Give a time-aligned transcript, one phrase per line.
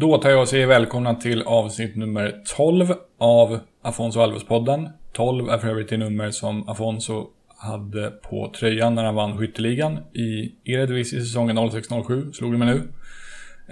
[0.00, 4.88] Då tar jag och säger välkomna till avsnitt nummer 12 av Afonso Alves-podden.
[5.12, 9.98] 12 är för övrigt det nummer som Afonso hade på tröjan när han vann skytteligan
[10.14, 12.82] i Eredivisie säsongen 06-07, slog det mig nu.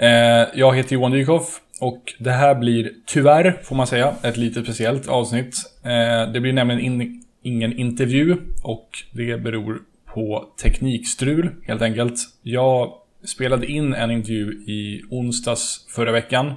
[0.07, 4.63] Eh, jag heter Johan Dykhoff och det här blir tyvärr, får man säga, ett lite
[4.63, 5.57] speciellt avsnitt.
[5.83, 9.83] Eh, det blir nämligen in, ingen intervju och det beror
[10.15, 12.19] på teknikstrul helt enkelt.
[12.43, 12.93] Jag
[13.27, 16.55] spelade in en intervju i onsdags förra veckan.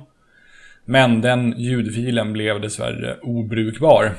[0.86, 4.16] Men den ljudfilen blev dessvärre obrukbar.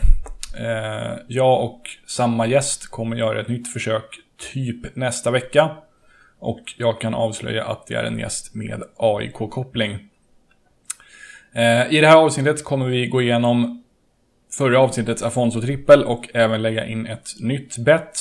[0.58, 4.20] Eh, jag och samma gäst kommer göra ett nytt försök
[4.52, 5.70] typ nästa vecka.
[6.38, 9.98] Och jag kan avslöja att det är en gäst med AIK-koppling.
[11.52, 13.82] Eh, I det här avsnittet kommer vi gå igenom
[14.58, 18.18] förra avsnittets Afonso-trippel och även lägga in ett nytt bett.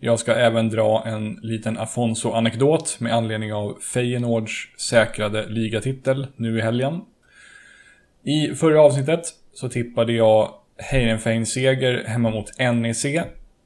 [0.00, 6.60] Jag ska även dra en liten Afonso-anekdot med anledning av Feyenoords säkrade ligatitel nu i
[6.60, 7.00] helgen.
[8.22, 9.20] I förra avsnittet
[9.52, 13.06] så tippade jag Heidenfeins seger hemma mot NEC.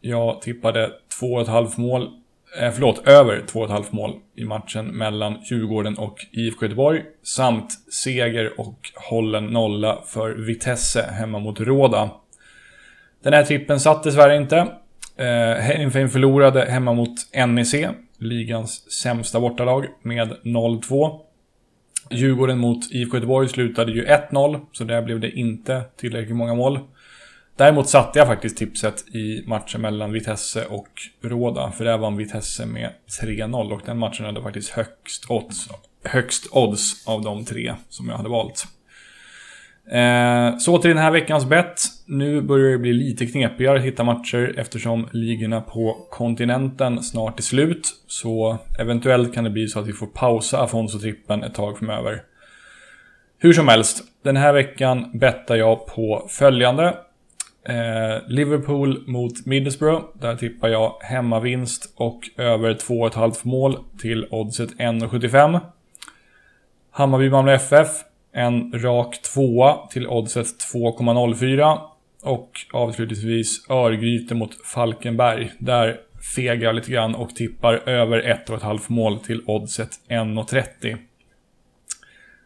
[0.00, 2.11] Jag tippade 2,5 mål,
[2.61, 7.03] eh, förlåt, över 2,5 mål i matchen mellan Djurgården och IFK Göteborg.
[7.22, 12.11] Samt seger och hållen nolla för Vitesse hemma mot Råda.
[13.22, 14.67] Den här trippen satt dessvärre inte.
[15.21, 17.15] Eh, Heidenfein förlorade hemma mot
[17.49, 17.75] NEC,
[18.19, 21.21] ligans sämsta bortalag, med 0-2.
[22.11, 26.79] Djurgården mot IFK Göteborg slutade ju 1-0, så där blev det inte tillräckligt många mål.
[27.57, 30.89] Däremot satte jag faktiskt tipset i matchen mellan Vitesse och
[31.23, 32.91] Råda, för där vann Vitesse med
[33.23, 35.69] 3-0 och den matchen hade faktiskt högst odds,
[36.05, 38.67] högst odds av de tre som jag hade valt.
[39.91, 41.81] Eh, så till den här veckans bett.
[42.07, 47.43] Nu börjar det bli lite knepigare att hitta matcher eftersom ligorna på kontinenten snart är
[47.43, 47.89] slut.
[48.07, 52.23] Så eventuellt kan det bli så att vi får pausa Afonso-trippen ett tag framöver.
[53.39, 56.97] Hur som helst, den här veckan bettar jag på följande.
[57.69, 60.05] Eh, Liverpool mot Middlesbrough.
[60.21, 65.61] Där tippar jag hemmavinst och över 2,5 mål till oddset 1,75.
[66.93, 67.89] Hammarby-Malmö FF
[68.33, 71.79] en rak tvåa till oddset 2,04.
[72.23, 75.53] Och avslutningsvis Örgryte mot Falkenberg.
[75.59, 76.01] Där
[76.37, 80.97] fegar jag lite grann och tippar över 1,5 mål till oddset 1,30.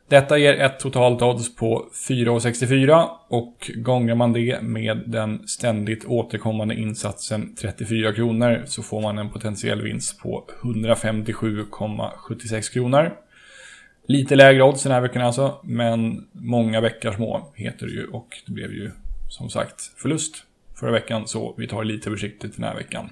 [0.09, 6.75] Detta ger ett totalt odds på 4,64 och gånger man det med den ständigt återkommande
[6.75, 13.13] insatsen 34 kronor så får man en potentiell vinst på 157,76 kronor.
[14.07, 18.29] Lite lägre odds den här veckan alltså, men många veckor små heter det ju och
[18.47, 18.91] det blev ju
[19.29, 20.45] som sagt förlust
[20.81, 23.11] förra veckan så vi tar lite försiktigt den här veckan.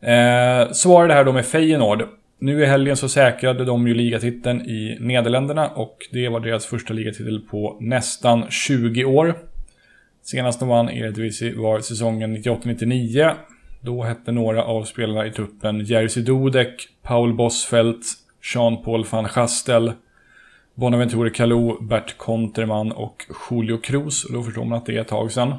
[0.00, 2.08] Eh, så var det här då med Feyenoord.
[2.38, 6.94] Nu i helgen så säkrade de ju ligatiteln i Nederländerna och det var deras första
[6.94, 9.38] ligatitel på nästan 20 år.
[10.22, 13.34] Senast de vann Eredivisie var säsongen 98-99.
[13.80, 18.06] Då hette några av spelarna i truppen Jerzy Dudek, Paul Bosfeldt,
[18.42, 19.92] Jean-Paul van Gastel,
[20.74, 24.26] Bonaventure Kalou, Bert Konterman och Julio Cruz.
[24.32, 25.54] Då förstår man att det är ett tag sedan.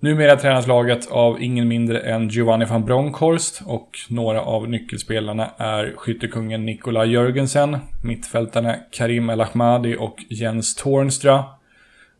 [0.00, 5.94] Numera tränas laget av ingen mindre än Giovanni van Bronckhorst och några av nyckelspelarna är
[5.96, 11.44] skyttekungen Nikola Jörgensen, mittfältarna Karim El Ahmadi och Jens Tornstra,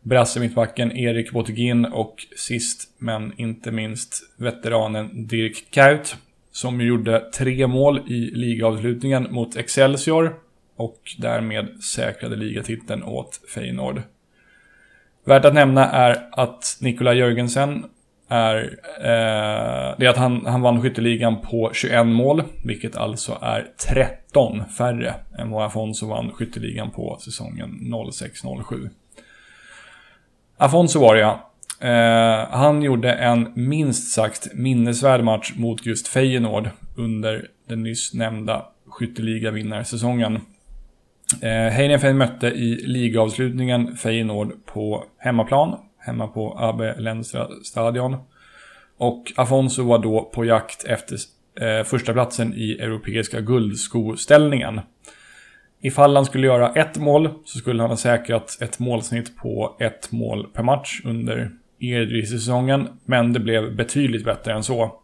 [0.01, 6.15] brasse-mittbacken Erik Bottegin och sist men inte minst veteranen Dirk Kaut
[6.59, 10.35] som gjorde tre mål i ligaavslutningen mot Excelsior
[10.75, 14.01] och därmed säkrade ligatiteln åt Feyenoord.
[15.25, 17.85] Värt att nämna är att Nikola Jörgensen
[18.27, 23.67] är, eh, det är att han, han vann skytteligan på 21 mål, vilket alltså är
[23.87, 28.89] 13 färre än vad Afonso vann skytteligan på säsongen 06-07.
[30.57, 31.48] Afonso var det ja.
[31.81, 38.65] Eh, han gjorde en minst sagt minnesvärd match mot just Feyenoord under den nyss nämnda
[38.87, 40.39] skytteligavinnarsäsongen.
[41.41, 48.15] Eh, Heinefeld mötte i ligaavslutningen Feyenoord på hemmaplan, hemma på AB Lenstra stadion.
[48.97, 51.17] Och Afonso var då på jakt efter
[51.61, 54.81] eh, första platsen i europeiska guldskoställningen.
[55.81, 60.11] Ifall han skulle göra ett mål så skulle han ha säkrat ett målsnitt på ett
[60.11, 64.95] mål per match under i säsongen, men det blev betydligt bättre än så.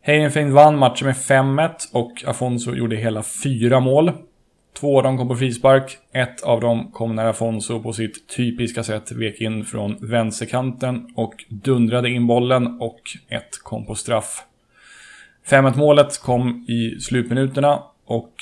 [0.00, 4.12] Heidenfeld vann matchen med 5-1 och Afonso gjorde hela fyra mål.
[4.80, 8.82] Två av dem kom på frispark, ett av dem kom när Afonso på sitt typiska
[8.82, 14.42] sätt vek in från vänsterkanten och dundrade in bollen och ett kom på straff.
[15.46, 18.34] 5-1 målet kom i slutminuterna och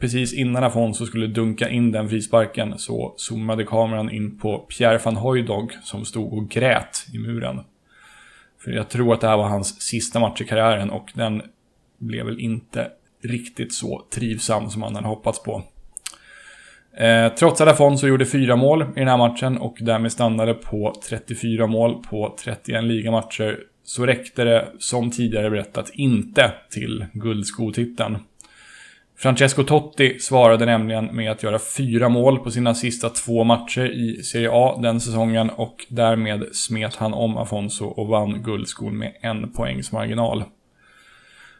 [0.00, 5.16] precis innan Afonso skulle dunka in den frisparken så zoomade kameran in på Pierre van
[5.16, 7.60] Hooijdonk som stod och grät i muren.
[8.64, 11.42] För jag tror att det här var hans sista match i karriären och den
[11.98, 12.88] blev väl inte
[13.22, 15.62] riktigt så trivsam som han hade hoppats på.
[16.96, 20.94] Eh, trots att Afonso gjorde fyra mål i den här matchen och därmed stannade på
[21.08, 28.18] 34 mål på 31 ligamatcher så räckte det, som tidigare berättat, inte till guldskotiteln.
[29.22, 34.22] Francesco Totti svarade nämligen med att göra fyra mål på sina sista två matcher i
[34.22, 39.52] Serie A den säsongen och därmed smet han om Afonso och vann guldskon med en
[39.52, 40.44] poängs marginal.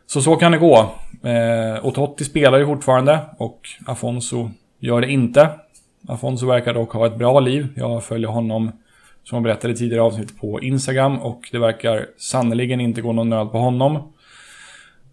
[0.06, 0.94] Så så kan det gå.
[1.28, 5.48] Eh, och Totti spelar ju fortfarande och Afonso gör det inte.
[6.08, 7.68] Afonso verkar dock ha ett bra liv.
[7.76, 8.72] Jag följer honom,
[9.24, 13.52] som jag berättade tidigare avsnitt, på Instagram och det verkar sannerligen inte gå någon nöd
[13.52, 14.12] på honom.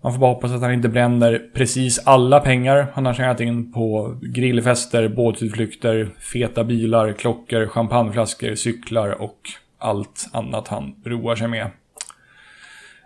[0.08, 3.74] Man får bara hoppas att han inte bränner precis alla pengar han har tjänat in
[3.74, 9.38] på grillfester, båtutflykter, feta bilar, klockor, champagneflaskor, cyklar och
[9.78, 11.64] allt annat han roar sig med.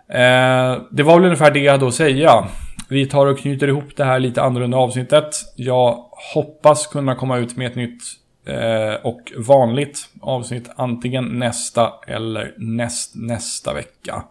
[0.08, 2.44] Eh, det var väl ungefär det jag hade att säga.
[2.88, 5.30] Vi tar och knyter ihop det här lite annorlunda avsnittet.
[5.56, 6.04] Jag
[6.34, 8.02] hoppas kunna komma ut med ett nytt
[8.46, 14.22] eh, och vanligt avsnitt antingen nästa eller näst nästa vecka.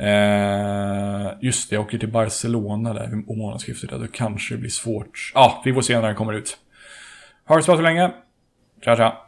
[0.00, 3.90] Eh, just det, jag åker till Barcelona där om månadsskiftet.
[3.90, 5.32] Då kanske det blir svårt.
[5.34, 6.58] Ja, ah, vi får se när den kommer ut.
[7.48, 8.10] Ha det så bra så länge.
[8.84, 9.25] Tja, tja.